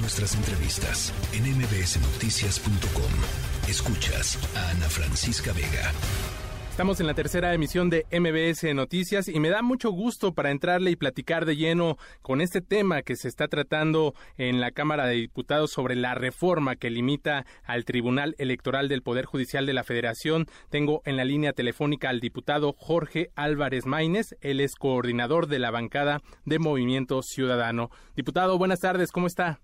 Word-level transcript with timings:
Nuestras 0.00 0.36
entrevistas 0.36 1.12
en 1.32 1.42
mbsnoticias.com. 1.58 3.68
Escuchas 3.68 4.38
a 4.54 4.70
Ana 4.70 4.88
Francisca 4.88 5.52
Vega. 5.52 5.92
Estamos 6.70 7.00
en 7.00 7.08
la 7.08 7.14
tercera 7.14 7.52
emisión 7.52 7.90
de 7.90 8.06
MBS 8.12 8.72
Noticias 8.72 9.26
y 9.26 9.40
me 9.40 9.48
da 9.48 9.62
mucho 9.62 9.90
gusto 9.90 10.34
para 10.34 10.52
entrarle 10.52 10.92
y 10.92 10.96
platicar 10.96 11.46
de 11.46 11.56
lleno 11.56 11.96
con 12.22 12.40
este 12.40 12.60
tema 12.60 13.02
que 13.02 13.16
se 13.16 13.26
está 13.26 13.48
tratando 13.48 14.14
en 14.36 14.60
la 14.60 14.70
Cámara 14.70 15.06
de 15.06 15.16
Diputados 15.16 15.72
sobre 15.72 15.96
la 15.96 16.14
reforma 16.14 16.76
que 16.76 16.90
limita 16.90 17.44
al 17.64 17.84
Tribunal 17.84 18.36
Electoral 18.38 18.88
del 18.88 19.02
Poder 19.02 19.24
Judicial 19.24 19.66
de 19.66 19.74
la 19.74 19.82
Federación. 19.82 20.46
Tengo 20.70 21.02
en 21.06 21.16
la 21.16 21.24
línea 21.24 21.52
telefónica 21.52 22.08
al 22.08 22.20
diputado 22.20 22.72
Jorge 22.78 23.30
Álvarez 23.34 23.84
Maínez, 23.84 24.36
él 24.42 24.60
es 24.60 24.76
coordinador 24.76 25.48
de 25.48 25.58
la 25.58 25.72
bancada 25.72 26.20
de 26.44 26.60
Movimiento 26.60 27.20
Ciudadano. 27.22 27.90
Diputado, 28.14 28.56
buenas 28.56 28.78
tardes, 28.78 29.10
¿cómo 29.10 29.26
está? 29.26 29.58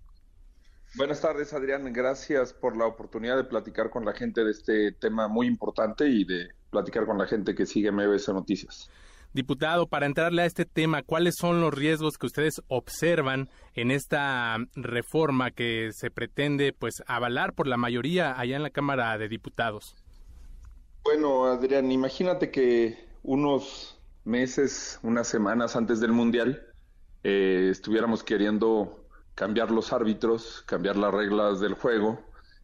Buenas 0.97 1.19
tardes, 1.19 1.53
Adrián. 1.53 1.91
Gracias 1.91 2.53
por 2.53 2.77
la 2.77 2.85
oportunidad 2.85 3.35
de 3.35 3.43
platicar 3.43 3.89
con 3.89 4.05
la 4.05 4.13
gente 4.13 4.45
de 4.45 4.51
este 4.51 4.93
tema 4.93 5.27
muy 5.27 5.45
importante 5.45 6.07
y 6.07 6.23
de 6.23 6.51
platicar 6.69 7.05
con 7.05 7.17
la 7.17 7.27
gente 7.27 7.53
que 7.53 7.65
sigue 7.65 7.91
MBS 7.91 8.29
Noticias. 8.29 8.89
Diputado, 9.33 9.87
para 9.87 10.05
entrarle 10.05 10.43
a 10.43 10.45
este 10.45 10.63
tema, 10.63 11.03
¿cuáles 11.03 11.35
son 11.37 11.59
los 11.59 11.73
riesgos 11.73 12.17
que 12.17 12.27
ustedes 12.27 12.61
observan 12.69 13.49
en 13.73 13.91
esta 13.91 14.55
reforma 14.75 15.51
que 15.51 15.89
se 15.91 16.09
pretende 16.09 16.71
pues 16.71 17.03
avalar 17.07 17.51
por 17.51 17.67
la 17.67 17.75
mayoría 17.75 18.39
allá 18.39 18.55
en 18.55 18.63
la 18.63 18.69
Cámara 18.69 19.17
de 19.17 19.27
Diputados? 19.27 19.97
Bueno, 21.03 21.43
Adrián, 21.43 21.91
imagínate 21.91 22.49
que 22.49 22.97
unos 23.21 23.99
meses, 24.23 24.97
unas 25.03 25.27
semanas 25.27 25.75
antes 25.75 25.99
del 25.99 26.13
Mundial, 26.13 26.65
eh, 27.23 27.67
estuviéramos 27.69 28.23
queriendo 28.23 29.04
cambiar 29.35 29.69
los 29.69 29.93
árbitros, 29.93 30.63
cambiar 30.65 30.95
las 30.95 31.13
reglas 31.13 31.59
del 31.59 31.73
juego 31.73 32.19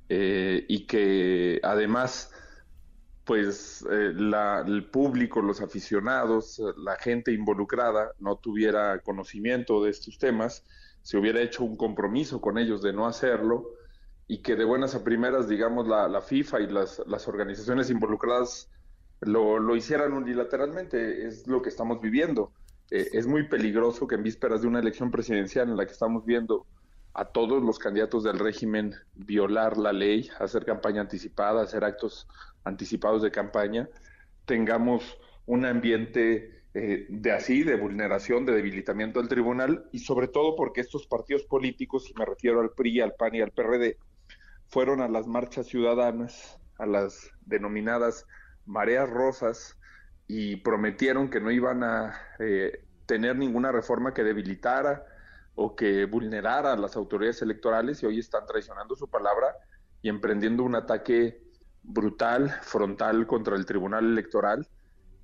eh, 0.09 0.66
y 0.67 0.88
que 0.88 1.59
además 1.63 2.34
pues 3.26 3.85
eh, 3.90 4.13
el 4.18 4.90
público, 4.90 5.41
los 5.41 5.62
aficionados, 5.62 6.62
la 6.77 6.95
gente 6.95 7.32
involucrada 7.32 8.12
no 8.20 8.37
tuviera 8.37 8.99
conocimiento 8.99 9.84
de 9.84 9.91
estos 9.91 10.18
temas, 10.18 10.65
se 11.01 11.18
hubiera 11.18 11.41
hecho 11.41 11.63
un 11.63 11.77
compromiso 11.77 12.41
con 12.41 12.57
ellos 12.57 12.82
de 12.82 12.93
no 12.93 13.07
hacerlo 13.07 13.70
y 14.27 14.41
que 14.41 14.55
de 14.55 14.65
buenas 14.65 14.95
a 14.95 15.04
primeras, 15.04 15.48
digamos, 15.48 15.88
la, 15.88 16.21
FIFA 16.21 16.62
y 16.62 16.67
las, 16.67 17.01
las 17.05 17.27
organizaciones 17.27 17.90
involucradas 17.90 18.70
lo, 19.20 19.60
lo, 19.60 19.76
hicieran 19.76 20.13
unilateralmente, 20.13 21.27
es 21.27 21.48
lo 21.48 21.62
que 21.62 21.70
estamos 21.70 22.01
viviendo. 22.01 22.54
Eh, 22.91 23.09
es 23.13 23.25
muy 23.25 23.47
peligroso 23.47 24.05
que 24.05 24.15
en 24.15 24.23
vísperas 24.23 24.61
de 24.61 24.67
una 24.67 24.79
elección 24.79 25.09
presidencial 25.09 25.70
en 25.70 25.77
la 25.77 25.85
que 25.85 25.93
estamos 25.93 26.25
viendo 26.25 26.67
a 27.13 27.25
todos 27.25 27.63
los 27.63 27.79
candidatos 27.79 28.23
del 28.23 28.37
régimen 28.37 28.95
violar 29.15 29.77
la 29.77 29.93
ley, 29.93 30.29
hacer 30.39 30.65
campaña 30.65 31.01
anticipada, 31.01 31.63
hacer 31.63 31.83
actos 31.83 32.27
anticipados 32.63 33.21
de 33.21 33.31
campaña, 33.31 33.89
tengamos 34.45 35.17
un 35.45 35.65
ambiente 35.65 36.63
eh, 36.73 37.05
de 37.09 37.31
así, 37.31 37.63
de 37.63 37.75
vulneración, 37.75 38.45
de 38.45 38.53
debilitamiento 38.53 39.20
del 39.20 39.29
tribunal 39.29 39.85
y 39.91 39.99
sobre 39.99 40.27
todo 40.27 40.55
porque 40.55 40.81
estos 40.81 41.07
partidos 41.07 41.43
políticos, 41.43 42.09
y 42.09 42.13
me 42.17 42.26
refiero 42.26 42.61
al 42.61 42.71
PRI, 42.71 43.01
al 43.01 43.13
PAN 43.13 43.35
y 43.35 43.41
al 43.41 43.51
PRD, 43.51 43.98
fueron 44.67 45.01
a 45.01 45.09
las 45.09 45.27
marchas 45.27 45.67
ciudadanas, 45.67 46.59
a 46.77 46.85
las 46.85 47.31
denominadas 47.45 48.26
mareas 48.65 49.09
rosas, 49.09 49.77
y 50.34 50.55
prometieron 50.55 51.29
que 51.29 51.41
no 51.41 51.51
iban 51.51 51.84
a 51.84 52.18
eh, 52.40 52.85
tener 53.05 53.35
ninguna 53.35 53.70
reforma 53.74 54.13
que 54.13 54.24
debilitara 54.24 55.05
o 55.55 55.76
que 55.76 56.05
vulnerara 56.05 56.71
a 56.71 56.77
las 56.77 56.96
autoridades 56.96 57.41
electorales 57.41 58.01
y 58.01 58.05
hoy 58.05 58.20
están 58.20 58.46
traicionando 58.46 58.96
su 58.96 59.10
palabra 59.10 59.54
y 60.01 60.07
emprendiendo 60.07 60.63
un 60.63 60.76
ataque 60.76 61.43
brutal, 61.84 62.49
frontal 62.62 63.27
contra 63.27 63.57
el 63.57 63.65
Tribunal 63.65 64.06
Electoral 64.06 64.69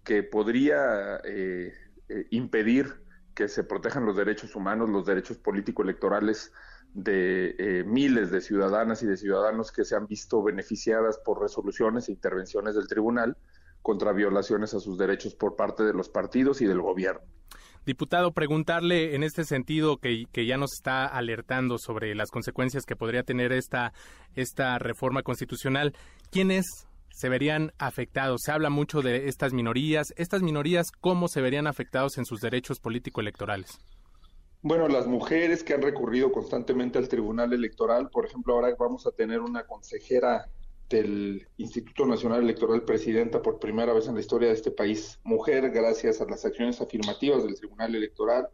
que 0.03 0.23
podría 0.23 1.21
eh, 1.23 1.71
eh, 2.09 2.27
impedir 2.31 2.93
que 3.33 3.47
se 3.47 3.63
protejan 3.63 4.05
los 4.05 4.17
derechos 4.17 4.57
humanos, 4.57 4.89
los 4.89 5.05
derechos 5.05 5.37
político-electorales 5.37 6.51
de 6.93 7.85
miles 7.87 8.29
de 8.29 8.41
ciudadanas 8.41 9.03
y 9.03 9.05
de 9.05 9.15
ciudadanos 9.15 9.71
que 9.71 9.85
se 9.85 9.95
han 9.95 10.07
visto 10.07 10.43
beneficiadas 10.43 11.17
por 11.19 11.41
resoluciones 11.41 12.09
e 12.09 12.11
intervenciones 12.11 12.75
del 12.75 12.89
tribunal 12.89 13.37
contra 13.87 14.11
violaciones 14.11 14.73
a 14.73 14.81
sus 14.81 14.97
derechos 14.97 15.33
por 15.33 15.55
parte 15.55 15.83
de 15.83 15.93
los 15.93 16.09
partidos 16.09 16.59
y 16.61 16.65
del 16.65 16.81
gobierno. 16.81 17.21
Diputado, 17.85 18.33
preguntarle 18.33 19.15
en 19.15 19.23
este 19.23 19.45
sentido 19.45 19.95
que, 19.95 20.25
que, 20.33 20.45
ya 20.45 20.57
nos 20.57 20.73
está 20.73 21.05
alertando 21.05 21.77
sobre 21.77 22.13
las 22.13 22.29
consecuencias 22.29 22.83
que 22.83 22.97
podría 22.97 23.23
tener 23.23 23.53
esta, 23.53 23.93
esta 24.35 24.77
reforma 24.77 25.23
constitucional, 25.23 25.93
¿quiénes 26.31 26.65
se 27.11 27.29
verían 27.29 27.71
afectados? 27.77 28.41
Se 28.43 28.51
habla 28.51 28.69
mucho 28.69 29.01
de 29.01 29.29
estas 29.29 29.53
minorías. 29.53 30.07
¿Estas 30.17 30.41
minorías 30.41 30.87
cómo 30.99 31.29
se 31.29 31.39
verían 31.39 31.65
afectados 31.65 32.17
en 32.17 32.25
sus 32.25 32.41
derechos 32.41 32.81
político-electorales? 32.81 33.79
Bueno, 34.63 34.89
las 34.89 35.07
mujeres 35.07 35.63
que 35.63 35.73
han 35.73 35.81
recurrido 35.81 36.33
constantemente 36.33 36.97
al 36.97 37.07
Tribunal 37.07 37.53
Electoral, 37.53 38.09
por 38.09 38.25
ejemplo, 38.25 38.53
ahora 38.53 38.75
vamos 38.77 39.07
a 39.07 39.11
tener 39.11 39.39
una 39.39 39.65
consejera 39.65 40.49
del 40.89 41.47
Instituto 41.57 42.05
Nacional 42.05 42.43
Electoral 42.43 42.83
presidenta 42.83 43.41
por 43.41 43.59
primera 43.59 43.93
vez 43.93 44.07
en 44.07 44.15
la 44.15 44.21
historia 44.21 44.49
de 44.49 44.53
este 44.53 44.71
país, 44.71 45.19
mujer, 45.23 45.69
gracias 45.71 46.21
a 46.21 46.25
las 46.25 46.45
acciones 46.45 46.79
afirmativas 46.81 47.43
del 47.43 47.55
Tribunal 47.55 47.95
Electoral, 47.95 48.47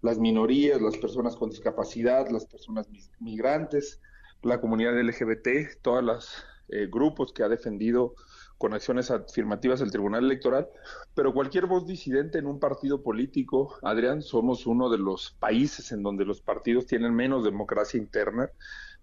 las 0.00 0.18
minorías, 0.18 0.80
las 0.80 0.96
personas 0.96 1.36
con 1.36 1.50
discapacidad, 1.50 2.28
las 2.30 2.46
personas 2.46 2.88
migrantes, 3.20 4.00
la 4.42 4.60
comunidad 4.60 4.98
LGBT, 4.98 5.80
todos 5.82 6.02
los 6.02 6.44
eh, 6.68 6.86
grupos 6.90 7.32
que 7.32 7.42
ha 7.42 7.48
defendido 7.48 8.14
con 8.56 8.72
acciones 8.72 9.10
afirmativas 9.10 9.80
el 9.80 9.90
Tribunal 9.90 10.24
Electoral, 10.24 10.68
pero 11.14 11.34
cualquier 11.34 11.66
voz 11.66 11.86
disidente 11.86 12.38
en 12.38 12.46
un 12.46 12.60
partido 12.60 13.02
político, 13.02 13.76
Adrián, 13.82 14.22
somos 14.22 14.66
uno 14.66 14.88
de 14.88 14.98
los 14.98 15.32
países 15.38 15.92
en 15.92 16.02
donde 16.02 16.24
los 16.24 16.40
partidos 16.40 16.86
tienen 16.86 17.14
menos 17.14 17.44
democracia 17.44 17.98
interna, 17.98 18.50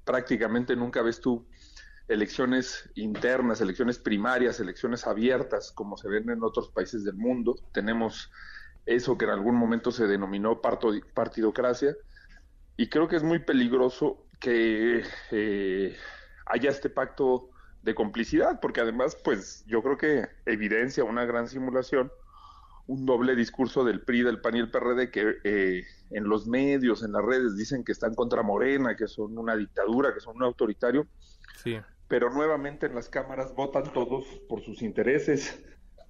prácticamente 0.03 0.75
nunca 0.75 1.01
ves 1.01 1.19
tú 1.19 1.45
elecciones 2.11 2.89
internas, 2.95 3.61
elecciones 3.61 3.97
primarias, 3.97 4.59
elecciones 4.59 5.07
abiertas, 5.07 5.71
como 5.71 5.95
se 5.95 6.09
ven 6.09 6.29
en 6.29 6.43
otros 6.43 6.69
países 6.69 7.05
del 7.05 7.15
mundo. 7.15 7.55
Tenemos 7.71 8.29
eso 8.85 9.17
que 9.17 9.25
en 9.25 9.31
algún 9.31 9.55
momento 9.55 9.91
se 9.91 10.07
denominó 10.07 10.61
partidocracia, 10.61 11.95
y 12.75 12.89
creo 12.89 13.07
que 13.07 13.15
es 13.15 13.23
muy 13.23 13.39
peligroso 13.39 14.25
que 14.39 15.03
eh, 15.31 15.95
haya 16.47 16.69
este 16.69 16.89
pacto 16.89 17.49
de 17.81 17.95
complicidad, 17.95 18.59
porque 18.59 18.81
además, 18.81 19.17
pues 19.23 19.63
yo 19.65 19.81
creo 19.81 19.97
que 19.97 20.27
evidencia 20.45 21.03
una 21.03 21.25
gran 21.25 21.47
simulación, 21.47 22.11
un 22.87 23.05
doble 23.05 23.35
discurso 23.35 23.85
del 23.85 24.01
PRI, 24.01 24.23
del 24.23 24.41
PAN 24.41 24.57
y 24.57 24.59
el 24.59 24.71
PRD, 24.71 25.11
que 25.11 25.35
eh, 25.43 25.83
en 26.09 26.27
los 26.27 26.45
medios, 26.47 27.03
en 27.03 27.13
las 27.13 27.23
redes, 27.23 27.55
dicen 27.55 27.85
que 27.85 27.93
están 27.93 28.15
contra 28.15 28.41
Morena, 28.41 28.97
que 28.97 29.07
son 29.07 29.37
una 29.37 29.55
dictadura, 29.55 30.13
que 30.13 30.19
son 30.19 30.35
un 30.35 30.43
autoritario. 30.43 31.07
Sí 31.63 31.79
pero 32.11 32.29
nuevamente 32.29 32.87
en 32.87 32.95
las 32.95 33.07
cámaras 33.07 33.55
votan 33.55 33.93
todos 33.93 34.25
por 34.49 34.61
sus 34.61 34.81
intereses, 34.81 35.63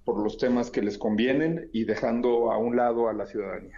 por 0.04 0.20
los 0.20 0.36
temas 0.36 0.72
que 0.72 0.82
les 0.82 0.98
convienen 0.98 1.70
y 1.72 1.84
dejando 1.84 2.50
a 2.50 2.58
un 2.58 2.74
lado 2.74 3.08
a 3.08 3.12
la 3.12 3.24
ciudadanía. 3.24 3.76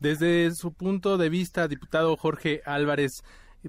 Desde 0.00 0.50
su 0.50 0.72
punto 0.72 1.16
de 1.16 1.28
vista, 1.28 1.68
diputado 1.68 2.16
Jorge 2.16 2.60
Álvarez, 2.64 3.22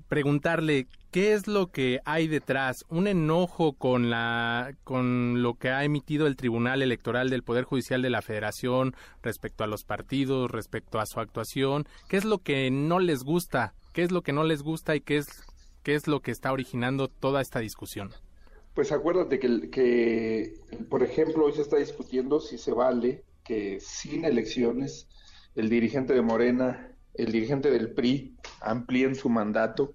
preguntarle 0.07 0.87
qué 1.11 1.33
es 1.33 1.45
lo 1.45 1.67
que 1.67 1.99
hay 2.05 2.27
detrás, 2.27 2.85
un 2.89 3.05
enojo 3.05 3.73
con 3.73 4.09
la 4.09 4.73
con 4.83 5.43
lo 5.43 5.53
que 5.53 5.69
ha 5.69 5.83
emitido 5.83 6.25
el 6.25 6.37
Tribunal 6.37 6.81
Electoral 6.81 7.29
del 7.29 7.43
Poder 7.43 7.65
Judicial 7.65 8.01
de 8.01 8.09
la 8.09 8.23
Federación 8.23 8.95
respecto 9.21 9.63
a 9.63 9.67
los 9.67 9.83
partidos, 9.83 10.49
respecto 10.49 10.99
a 10.99 11.05
su 11.05 11.19
actuación, 11.19 11.85
qué 12.09 12.17
es 12.17 12.25
lo 12.25 12.39
que 12.39 12.71
no 12.71 12.97
les 12.97 13.23
gusta, 13.23 13.75
qué 13.93 14.01
es 14.01 14.11
lo 14.11 14.23
que 14.23 14.33
no 14.33 14.43
les 14.43 14.63
gusta 14.63 14.95
y 14.95 15.01
qué 15.01 15.17
es 15.17 15.27
¿Qué 15.85 15.93
es 15.93 16.07
lo 16.07 16.19
que 16.23 16.31
está 16.31 16.51
originando 16.51 17.09
toda 17.09 17.41
esta 17.41 17.59
discusión? 17.59 18.09
Pues 18.73 18.91
acuérdate 18.91 19.37
que, 19.37 19.69
que, 19.69 20.55
por 20.89 21.03
ejemplo, 21.03 21.45
hoy 21.45 21.53
se 21.53 21.61
está 21.61 21.77
discutiendo 21.77 22.39
si 22.39 22.57
se 22.57 22.73
vale 22.73 23.23
que 23.43 23.79
sin 23.79 24.25
elecciones 24.25 25.07
el 25.53 25.69
dirigente 25.69 26.15
de 26.15 26.23
Morena, 26.23 26.91
el 27.13 27.31
dirigente 27.31 27.69
del 27.69 27.93
PRI 27.93 28.35
amplíen 28.61 29.13
su 29.13 29.29
mandato, 29.29 29.93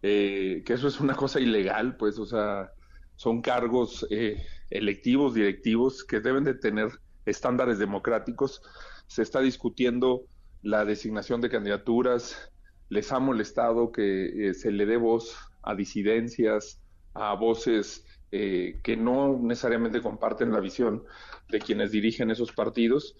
eh, 0.00 0.62
que 0.64 0.72
eso 0.74 0.86
es 0.86 1.00
una 1.00 1.16
cosa 1.16 1.40
ilegal, 1.40 1.96
pues, 1.96 2.20
o 2.20 2.26
sea, 2.26 2.70
son 3.16 3.42
cargos 3.42 4.06
eh, 4.10 4.40
electivos, 4.70 5.34
directivos, 5.34 6.04
que 6.04 6.20
deben 6.20 6.44
de 6.44 6.54
tener 6.54 7.00
estándares 7.24 7.80
democráticos. 7.80 8.62
Se 9.08 9.22
está 9.22 9.40
discutiendo 9.40 10.22
la 10.62 10.84
designación 10.84 11.40
de 11.40 11.50
candidaturas, 11.50 12.52
les 12.88 13.12
ha 13.12 13.18
molestado 13.18 13.90
que 13.92 14.48
eh, 14.48 14.54
se 14.54 14.70
le 14.70 14.86
dé 14.86 14.96
voz 14.96 15.36
a 15.62 15.74
disidencias, 15.74 16.80
a 17.14 17.34
voces 17.34 18.04
eh, 18.30 18.78
que 18.82 18.96
no 18.96 19.38
necesariamente 19.40 20.00
comparten 20.00 20.52
la 20.52 20.60
visión 20.60 21.04
de 21.48 21.58
quienes 21.58 21.90
dirigen 21.90 22.30
esos 22.30 22.52
partidos. 22.52 23.16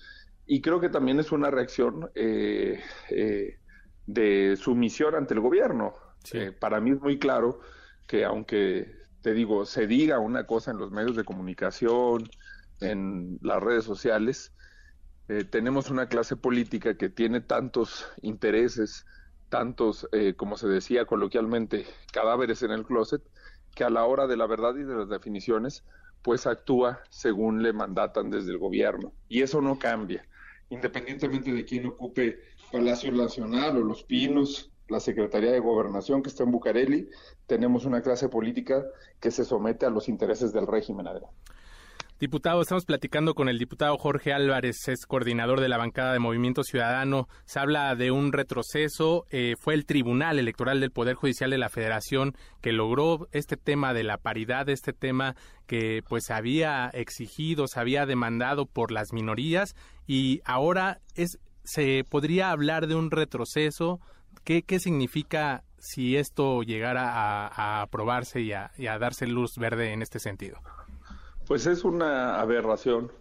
Y 0.46 0.60
creo 0.60 0.80
que 0.80 0.88
también 0.88 1.18
es 1.18 1.32
una 1.32 1.50
reacción 1.50 2.10
eh, 2.14 2.80
de 4.06 4.56
su 4.56 4.74
misión 4.76 5.14
ante 5.16 5.34
el 5.34 5.40
gobierno. 5.40 5.94
Para 6.60 6.80
mí 6.80 6.90
es 6.90 7.00
muy 7.00 7.18
claro 7.18 7.60
que 8.06 8.24
aunque 8.24 8.92
te 9.22 9.32
digo, 9.32 9.64
se 9.64 9.86
diga 9.86 10.20
una 10.20 10.46
cosa 10.46 10.70
en 10.70 10.78
los 10.78 10.92
medios 10.92 11.16
de 11.16 11.24
comunicación, 11.24 12.28
en 12.80 13.38
las 13.42 13.60
redes 13.60 13.84
sociales, 13.84 14.52
tenemos 15.50 15.90
una 15.90 16.08
clase 16.08 16.36
política 16.36 16.96
que 16.96 17.08
tiene 17.08 17.40
tantos 17.40 18.06
intereses, 18.22 19.04
tantos, 19.48 20.08
eh, 20.12 20.34
como 20.36 20.56
se 20.56 20.68
decía 20.68 21.04
coloquialmente, 21.04 21.86
cadáveres 22.12 22.62
en 22.62 22.72
el 22.72 22.84
closet, 22.84 23.22
que 23.74 23.84
a 23.84 23.90
la 23.90 24.04
hora 24.04 24.26
de 24.26 24.36
la 24.36 24.46
verdad 24.46 24.74
y 24.76 24.82
de 24.82 24.94
las 24.94 25.08
definiciones, 25.08 25.84
pues 26.22 26.46
actúa 26.46 27.00
según 27.10 27.62
le 27.62 27.72
mandatan 27.72 28.30
desde 28.30 28.52
el 28.52 28.58
gobierno. 28.58 29.12
Y 29.28 29.42
eso 29.42 29.60
no 29.60 29.78
cambia, 29.78 30.26
independientemente 30.70 31.52
de 31.52 31.64
quién 31.64 31.86
ocupe 31.86 32.40
Palacio 32.72 33.12
Nacional 33.12 33.76
o 33.76 33.80
Los 33.80 34.02
Pinos, 34.02 34.72
la 34.88 35.00
Secretaría 35.00 35.52
de 35.52 35.60
Gobernación 35.60 36.22
que 36.22 36.28
está 36.28 36.44
en 36.44 36.52
Bucareli, 36.52 37.08
tenemos 37.46 37.84
una 37.84 38.02
clase 38.02 38.28
política 38.28 38.84
que 39.20 39.30
se 39.30 39.44
somete 39.44 39.86
a 39.86 39.90
los 39.90 40.08
intereses 40.08 40.52
del 40.52 40.66
régimen, 40.66 41.08
Adrián. 41.08 41.30
Diputado, 42.18 42.62
estamos 42.62 42.86
platicando 42.86 43.34
con 43.34 43.50
el 43.50 43.58
diputado 43.58 43.98
Jorge 43.98 44.32
Álvarez, 44.32 44.88
es 44.88 45.04
coordinador 45.04 45.60
de 45.60 45.68
la 45.68 45.76
bancada 45.76 46.14
de 46.14 46.18
Movimiento 46.18 46.62
Ciudadano. 46.62 47.28
Se 47.44 47.58
habla 47.58 47.94
de 47.94 48.10
un 48.10 48.32
retroceso. 48.32 49.26
Eh, 49.28 49.52
fue 49.60 49.74
el 49.74 49.84
Tribunal 49.84 50.38
Electoral 50.38 50.80
del 50.80 50.92
Poder 50.92 51.14
Judicial 51.14 51.50
de 51.50 51.58
la 51.58 51.68
Federación 51.68 52.34
que 52.62 52.72
logró 52.72 53.28
este 53.32 53.58
tema 53.58 53.92
de 53.92 54.02
la 54.02 54.16
paridad, 54.16 54.70
este 54.70 54.94
tema 54.94 55.36
que 55.66 56.02
pues 56.08 56.30
había 56.30 56.88
exigido, 56.88 57.66
se 57.66 57.80
había 57.80 58.06
demandado 58.06 58.64
por 58.64 58.92
las 58.92 59.12
minorías 59.12 59.76
y 60.06 60.40
ahora 60.46 61.02
es 61.16 61.38
se 61.64 62.02
podría 62.08 62.50
hablar 62.50 62.86
de 62.86 62.94
un 62.94 63.10
retroceso. 63.10 64.00
¿Qué, 64.42 64.62
qué 64.62 64.78
significa 64.78 65.64
si 65.76 66.16
esto 66.16 66.62
llegara 66.62 67.10
a, 67.12 67.82
aprobarse 67.82 68.40
y 68.40 68.52
a 68.52 68.98
darse 68.98 69.26
luz 69.26 69.58
verde 69.58 69.92
en 69.92 70.00
este 70.00 70.18
sentido? 70.18 70.62
Pues 71.46 71.66
es 71.66 71.84
una 71.84 72.40
aberración, 72.40 73.12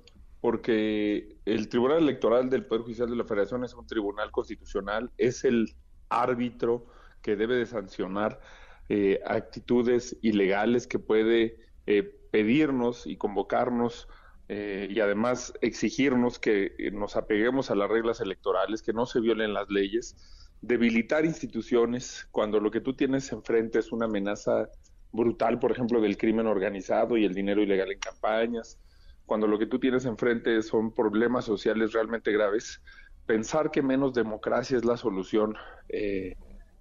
porque 0.42 1.38
el 1.46 1.70
Tribunal 1.70 2.00
Electoral 2.00 2.50
del 2.50 2.66
Poder 2.66 2.82
Judicial 2.82 3.08
de 3.08 3.16
la 3.16 3.24
Federación 3.24 3.64
es 3.64 3.76
un 3.76 3.86
tribunal 3.86 4.32
constitucional, 4.32 5.12
es 5.20 5.46
el 5.46 5.76
árbitro 6.10 6.88
que 7.22 7.36
debe 7.36 7.56
de 7.56 7.68
sancionar 7.68 8.42
eh, 8.90 9.20
actitudes 9.28 10.18
ilegales 10.24 10.88
que 10.88 10.98
puede 10.98 11.58
eh, 11.86 12.02
pedirnos 12.32 13.06
y 13.06 13.16
convocarnos 13.16 14.08
eh, 14.48 14.88
y 14.90 15.00
además 15.02 15.54
exigirnos 15.62 16.40
que 16.40 16.76
nos 16.94 17.18
apeguemos 17.18 17.70
a 17.70 17.76
las 17.76 17.92
reglas 17.92 18.22
electorales, 18.22 18.82
que 18.82 18.94
no 18.94 19.06
se 19.06 19.20
violen 19.20 19.54
las 19.54 19.70
leyes, 19.70 20.16
debilitar 20.62 21.26
instituciones 21.26 22.28
cuando 22.32 22.60
lo 22.60 22.72
que 22.72 22.82
tú 22.82 22.96
tienes 22.96 23.32
enfrente 23.32 23.78
es 23.78 23.92
una 23.92 24.06
amenaza 24.06 24.68
brutal, 25.16 25.60
por 25.60 25.72
ejemplo, 25.72 26.02
del 26.02 26.18
crimen 26.18 26.48
organizado 26.48 27.18
y 27.18 27.26
el 27.26 27.34
dinero 27.34 27.62
ilegal 27.62 27.92
en 27.92 28.00
campañas, 28.00 28.80
cuando 29.26 29.48
lo 29.48 29.58
que 29.58 29.66
tú 29.66 29.80
tienes 29.80 30.06
enfrente 30.06 30.62
son 30.62 30.94
problemas 30.94 31.46
sociales 31.46 31.94
realmente 31.94 32.32
graves, 32.32 32.82
pensar 33.26 33.72
que 33.72 33.82
menos 33.82 34.14
democracia 34.14 34.78
es 34.78 34.86
la 34.86 34.98
solución 34.98 35.56
eh, 35.90 36.36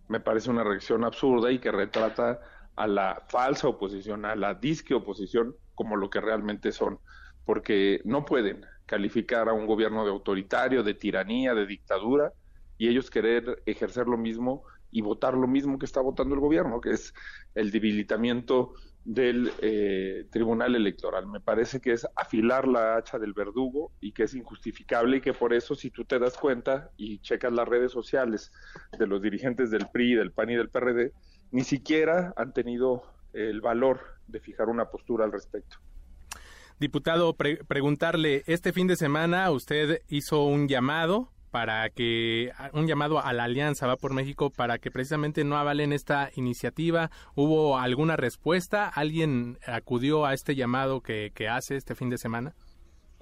me 0.09 0.21
parece 0.21 0.51
una 0.51 0.65
reacción 0.65 1.05
absurda 1.05 1.51
y 1.51 1.59
que 1.59 1.73
retrata 1.73 2.41
a 2.77 2.87
la 2.87 3.23
falsa 3.29 3.69
oposición, 3.69 4.25
a 4.25 4.35
la 4.35 4.55
disque 4.55 4.95
oposición 4.95 5.55
como 5.75 5.97
lo 5.97 6.11
que 6.11 6.21
realmente 6.21 6.73
son, 6.73 6.99
porque 7.45 8.01
no 8.05 8.25
pueden 8.25 8.65
calificar 8.87 9.49
a 9.49 9.53
un 9.53 9.67
gobierno 9.67 10.05
de 10.05 10.11
autoritario, 10.11 10.83
de 10.83 10.95
tiranía, 10.95 11.55
de 11.55 11.67
dictadura, 11.67 12.33
y 12.77 12.89
ellos 12.89 13.11
querer 13.11 13.63
ejercer 13.67 14.07
lo 14.07 14.19
mismo 14.19 14.65
y 14.95 15.03
votar 15.03 15.35
lo 15.35 15.49
mismo 15.49 15.77
que 15.77 15.87
está 15.87 16.01
votando 16.01 16.37
el 16.37 16.41
gobierno, 16.41 16.81
que 16.81 16.93
es 16.93 17.13
el 17.57 17.73
debilitamiento 17.73 18.75
del 19.05 19.51
eh, 19.61 20.29
Tribunal 20.31 20.77
Electoral. 20.77 21.27
Me 21.27 21.41
parece 21.41 21.81
que 21.81 21.91
es 21.91 22.07
afilar 22.15 22.69
la 22.69 22.97
hacha 22.97 23.19
del 23.19 23.33
verdugo 23.33 23.91
y 24.01 24.13
que 24.13 24.23
es 24.23 24.35
injustificable 24.35 25.17
y 25.17 25.21
que 25.21 25.33
por 25.33 25.53
eso 25.53 25.75
si 25.75 25.91
tú 25.91 26.05
te 26.05 26.21
das 26.21 26.39
cuenta 26.39 26.93
y 26.97 27.19
checas 27.19 27.53
las 27.53 27.67
redes 27.67 27.91
sociales 27.91 28.53
de 28.97 29.09
los 29.09 29.21
dirigentes 29.21 29.73
del 29.73 29.89
PRI, 29.93 30.15
del 30.15 30.31
PAN 30.31 30.51
y 30.51 30.55
del 30.55 30.71
PRD, 30.71 31.13
ni 31.51 31.65
siquiera 31.65 32.33
han 32.37 32.53
tenido 32.53 33.03
el 33.33 33.61
valor 33.61 33.99
de 34.29 34.39
fijar 34.39 34.69
una 34.69 34.91
postura 34.91 35.25
al 35.25 35.33
respecto. 35.33 35.79
Diputado, 36.79 37.37
preguntarle, 37.37 38.45
este 38.47 38.73
fin 38.73 38.87
de 38.87 38.95
semana 38.95 39.51
usted 39.51 40.03
hizo 40.09 40.45
un 40.45 40.69
llamado 40.69 41.34
para 41.55 41.89
que 41.89 42.51
un 42.73 42.89
llamado 42.89 43.25
a 43.25 43.33
la 43.33 43.45
Alianza 43.45 43.87
va 43.87 43.97
por 43.97 44.13
México 44.13 44.51
para 44.51 44.81
que 44.81 44.91
precisamente 44.91 45.45
no 45.45 45.57
avalen 45.57 45.93
esta 45.93 46.33
iniciativa. 46.35 47.13
¿Hubo 47.37 47.79
alguna 47.79 48.17
respuesta? 48.17 48.89
¿Alguien 48.89 49.61
acudió 49.65 50.27
a 50.27 50.35
este 50.35 50.57
llamado 50.57 51.01
que, 51.01 51.31
hace 51.49 51.77
este 51.77 51.95
fin 51.95 52.11
de 52.11 52.19
semana? 52.19 52.57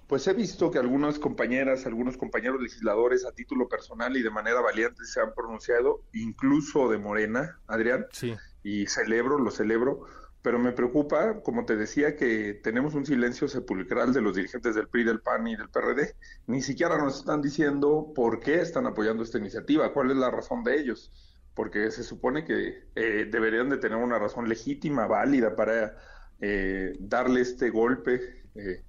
Pues 0.06 0.26
he 0.28 0.32
visto 0.32 0.70
que 0.70 0.78
algunas 0.78 1.18
compañeras, 1.18 1.84
algunos 1.84 2.16
compañeros 2.16 2.62
legisladores 2.62 3.26
a 3.26 3.32
título 3.32 3.68
personal 3.68 4.16
y 4.16 4.22
de 4.22 4.30
manera 4.30 4.62
valiente 4.62 5.04
se 5.04 5.20
han 5.20 5.34
pronunciado, 5.34 6.00
incluso 6.14 6.88
de 6.88 6.96
Morena, 6.96 7.60
Adrián. 7.66 8.06
Sí. 8.12 8.34
Y 8.62 8.86
celebro, 8.86 9.38
lo 9.38 9.50
celebro, 9.50 10.06
pero 10.42 10.58
me 10.58 10.72
preocupa, 10.72 11.40
como 11.42 11.64
te 11.64 11.76
decía, 11.76 12.16
que 12.16 12.54
tenemos 12.54 12.94
un 12.94 13.06
silencio 13.06 13.46
sepulcral 13.46 14.12
de 14.12 14.20
los 14.20 14.34
dirigentes 14.34 14.74
del 14.74 14.88
PRI, 14.88 15.04
del 15.04 15.20
PAN 15.20 15.46
y 15.46 15.56
del 15.56 15.70
PRD. 15.70 16.16
Ni 16.48 16.60
siquiera 16.62 16.98
nos 16.98 17.20
están 17.20 17.40
diciendo 17.40 18.12
por 18.14 18.40
qué 18.40 18.60
están 18.60 18.86
apoyando 18.86 19.22
esta 19.22 19.38
iniciativa, 19.38 19.92
cuál 19.92 20.10
es 20.10 20.16
la 20.16 20.32
razón 20.32 20.64
de 20.64 20.80
ellos, 20.80 21.12
porque 21.54 21.92
se 21.92 22.02
supone 22.02 22.44
que 22.44 22.88
eh, 22.96 23.28
deberían 23.30 23.70
de 23.70 23.78
tener 23.78 23.98
una 23.98 24.18
razón 24.18 24.48
legítima, 24.48 25.06
válida 25.06 25.54
para 25.54 25.96
eh, 26.40 26.96
darle 26.98 27.42
este 27.42 27.70
golpe 27.70 28.42
eh, 28.56 28.82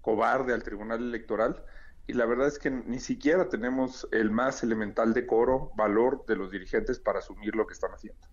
cobarde 0.00 0.54
al 0.54 0.62
Tribunal 0.62 1.02
Electoral. 1.02 1.64
Y 2.06 2.12
la 2.12 2.26
verdad 2.26 2.46
es 2.46 2.60
que 2.60 2.70
ni 2.70 3.00
siquiera 3.00 3.48
tenemos 3.48 4.06
el 4.12 4.30
más 4.30 4.62
elemental 4.62 5.14
decoro, 5.14 5.72
valor 5.76 6.24
de 6.26 6.36
los 6.36 6.52
dirigentes 6.52 7.00
para 7.00 7.18
asumir 7.18 7.56
lo 7.56 7.66
que 7.66 7.74
están 7.74 7.90
haciendo 7.92 8.28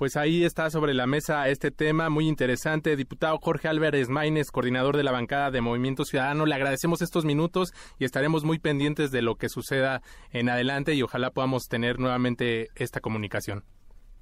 pues 0.00 0.16
ahí 0.16 0.44
está 0.44 0.70
sobre 0.70 0.94
la 0.94 1.06
mesa 1.06 1.46
este 1.50 1.70
tema 1.70 2.08
muy 2.08 2.26
interesante. 2.26 2.96
Diputado 2.96 3.36
Jorge 3.36 3.68
Álvarez 3.68 4.08
Maínez, 4.08 4.50
coordinador 4.50 4.96
de 4.96 5.02
la 5.02 5.12
bancada 5.12 5.50
de 5.50 5.60
Movimiento 5.60 6.06
Ciudadano, 6.06 6.46
le 6.46 6.54
agradecemos 6.54 7.02
estos 7.02 7.26
minutos 7.26 7.74
y 7.98 8.06
estaremos 8.06 8.42
muy 8.42 8.58
pendientes 8.58 9.10
de 9.10 9.20
lo 9.20 9.36
que 9.36 9.50
suceda 9.50 10.00
en 10.30 10.48
adelante 10.48 10.94
y 10.94 11.02
ojalá 11.02 11.32
podamos 11.32 11.68
tener 11.68 11.98
nuevamente 11.98 12.68
esta 12.76 13.00
comunicación. 13.00 13.62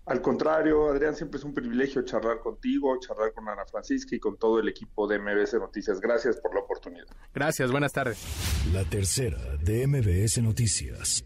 Al 0.07 0.21
contrario, 0.21 0.89
Adrián, 0.89 1.15
siempre 1.15 1.39
es 1.39 1.45
un 1.45 1.55
privilegio 1.55 2.03
charlar 2.03 2.41
contigo, 2.41 2.99
charlar 2.99 3.33
con 3.33 3.49
Ana 3.49 3.65
Francisca 3.65 4.17
y 4.17 4.19
con 4.19 4.37
todo 4.37 4.59
el 4.59 4.69
equipo 4.69 5.07
de 5.07 5.21
MBS 5.21 5.61
Noticias. 5.61 6.01
Gracias 6.01 6.41
por 6.41 6.55
la 6.55 6.61
oportunidad. 6.63 7.07
Gracias, 7.33 7.71
buenas 7.71 7.93
tardes. 7.93 8.19
La 8.73 8.83
tercera 8.83 9.39
de 9.63 9.87
MBS 9.87 10.43
Noticias. 10.43 11.23